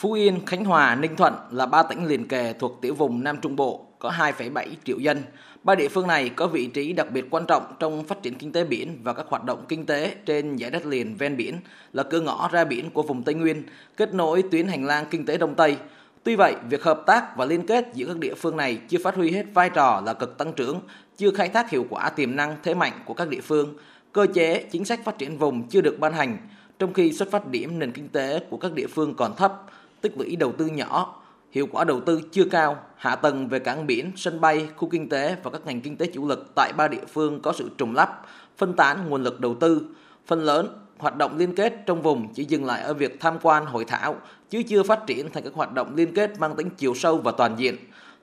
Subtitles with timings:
[0.00, 3.36] Phú Yên, Khánh Hòa, Ninh Thuận là ba tỉnh liền kề thuộc tiểu vùng Nam
[3.42, 5.22] Trung Bộ có 2,7 triệu dân.
[5.62, 8.52] Ba địa phương này có vị trí đặc biệt quan trọng trong phát triển kinh
[8.52, 11.56] tế biển và các hoạt động kinh tế trên giải đất liền ven biển,
[11.92, 13.62] là cửa ngõ ra biển của vùng Tây Nguyên,
[13.96, 15.76] kết nối tuyến hành lang kinh tế Đông Tây.
[16.22, 19.14] Tuy vậy, việc hợp tác và liên kết giữa các địa phương này chưa phát
[19.14, 20.80] huy hết vai trò là cực tăng trưởng,
[21.16, 23.74] chưa khai thác hiệu quả tiềm năng thế mạnh của các địa phương,
[24.12, 26.38] cơ chế, chính sách phát triển vùng chưa được ban hành,
[26.78, 29.64] trong khi xuất phát điểm nền kinh tế của các địa phương còn thấp,
[30.00, 33.86] tích lũy đầu tư nhỏ, hiệu quả đầu tư chưa cao, hạ tầng về cảng
[33.86, 36.88] biển, sân bay, khu kinh tế và các ngành kinh tế chủ lực tại ba
[36.88, 38.26] địa phương có sự trùng lắp,
[38.58, 39.82] phân tán nguồn lực đầu tư.
[40.26, 40.68] Phần lớn
[40.98, 44.16] hoạt động liên kết trong vùng chỉ dừng lại ở việc tham quan hội thảo,
[44.50, 47.32] chứ chưa phát triển thành các hoạt động liên kết mang tính chiều sâu và
[47.32, 47.76] toàn diện.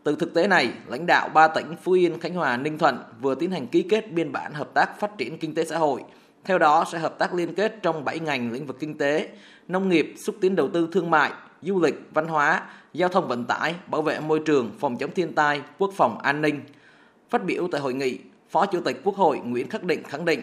[0.03, 3.35] Từ thực tế này, lãnh đạo ba tỉnh Phú Yên, Khánh Hòa, Ninh Thuận vừa
[3.35, 6.03] tiến hành ký kết biên bản hợp tác phát triển kinh tế xã hội.
[6.43, 9.29] Theo đó sẽ hợp tác liên kết trong 7 ngành lĩnh vực kinh tế,
[9.67, 11.31] nông nghiệp, xúc tiến đầu tư thương mại,
[11.65, 12.61] du lịch, văn hóa,
[12.93, 16.41] giao thông vận tải, bảo vệ môi trường, phòng chống thiên tai, quốc phòng an
[16.41, 16.61] ninh.
[17.29, 20.41] Phát biểu tại hội nghị, Phó Chủ tịch Quốc hội Nguyễn Khắc Định khẳng định,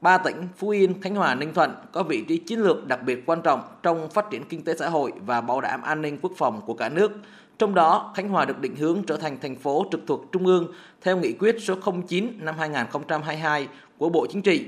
[0.00, 3.22] ba tỉnh Phú Yên, Khánh Hòa, Ninh Thuận có vị trí chiến lược đặc biệt
[3.26, 6.32] quan trọng trong phát triển kinh tế xã hội và bảo đảm an ninh quốc
[6.36, 7.12] phòng của cả nước.
[7.58, 10.72] Trong đó, Khánh Hòa được định hướng trở thành thành phố trực thuộc Trung ương
[11.02, 11.74] theo nghị quyết số
[12.08, 14.64] 09 năm 2022 của Bộ Chính trị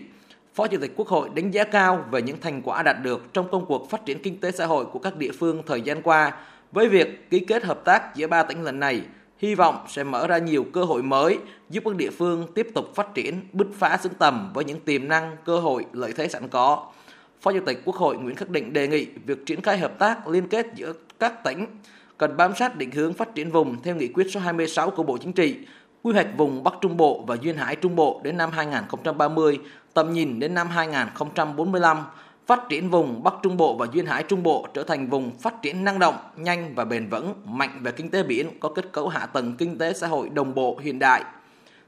[0.56, 3.48] Phó Chủ tịch Quốc hội đánh giá cao về những thành quả đạt được trong
[3.50, 6.32] công cuộc phát triển kinh tế xã hội của các địa phương thời gian qua.
[6.72, 9.02] Với việc ký kết hợp tác giữa ba tỉnh lần này,
[9.38, 11.38] hy vọng sẽ mở ra nhiều cơ hội mới
[11.70, 15.08] giúp các địa phương tiếp tục phát triển, bứt phá xứng tầm với những tiềm
[15.08, 16.86] năng, cơ hội, lợi thế sẵn có.
[17.40, 20.28] Phó Chủ tịch Quốc hội Nguyễn Khắc Định đề nghị việc triển khai hợp tác
[20.28, 21.66] liên kết giữa các tỉnh
[22.18, 25.18] cần bám sát định hướng phát triển vùng theo nghị quyết số 26 của Bộ
[25.18, 25.56] Chính trị,
[26.02, 29.58] quy hoạch vùng Bắc Trung Bộ và Duyên Hải Trung Bộ đến năm 2030
[29.94, 31.96] tầm nhìn đến năm 2045,
[32.46, 35.62] phát triển vùng Bắc Trung Bộ và Duyên Hải Trung Bộ trở thành vùng phát
[35.62, 39.08] triển năng động, nhanh và bền vững, mạnh về kinh tế biển, có kết cấu
[39.08, 41.24] hạ tầng kinh tế xã hội đồng bộ hiện đại.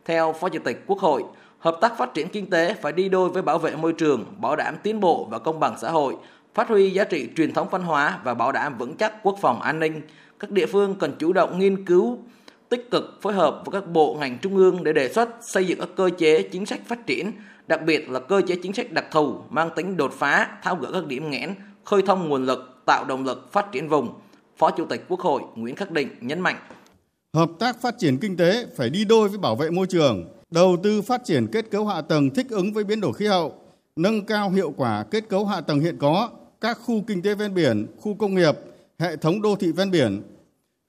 [0.04, 1.24] Theo Phó Chủ tịch Quốc hội,
[1.58, 4.56] hợp tác phát triển kinh tế phải đi đôi với bảo vệ môi trường, bảo
[4.56, 6.16] đảm tiến bộ và công bằng xã hội,
[6.54, 9.60] phát huy giá trị truyền thống văn hóa và bảo đảm vững chắc quốc phòng
[9.60, 10.00] an ninh.
[10.38, 12.18] Các địa phương cần chủ động nghiên cứu,
[12.70, 15.80] tích cực phối hợp với các bộ ngành trung ương để đề xuất xây dựng
[15.80, 17.32] các cơ chế chính sách phát triển
[17.68, 20.90] đặc biệt là cơ chế chính sách đặc thù mang tính đột phá, tháo gỡ
[20.92, 24.08] các điểm nghẽn, khơi thông nguồn lực, tạo động lực phát triển vùng.
[24.58, 26.56] Phó Chủ tịch Quốc hội Nguyễn Khắc Định nhấn mạnh.
[27.34, 30.76] Hợp tác phát triển kinh tế phải đi đôi với bảo vệ môi trường, đầu
[30.82, 33.54] tư phát triển kết cấu hạ tầng thích ứng với biến đổi khí hậu,
[33.96, 36.30] nâng cao hiệu quả kết cấu hạ tầng hiện có,
[36.60, 38.54] các khu kinh tế ven biển, khu công nghiệp,
[38.98, 40.22] hệ thống đô thị ven biển,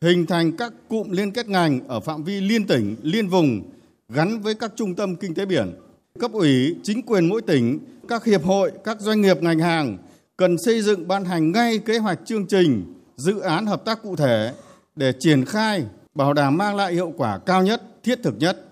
[0.02, 3.62] hình thành các cụm liên kết ngành ở phạm vi liên tỉnh, liên vùng
[4.10, 5.74] gắn với các trung tâm kinh tế biển.
[6.20, 9.98] Cấp ủy, chính quyền mỗi tỉnh, các hiệp hội, các doanh nghiệp ngành hàng
[10.38, 14.16] cần xây dựng ban hành ngay kế hoạch chương trình, dự án hợp tác cụ
[14.16, 14.54] thể
[14.96, 15.84] để triển khai
[16.16, 18.69] bảo đảm mang lại hiệu quả cao nhất, thiết thực nhất.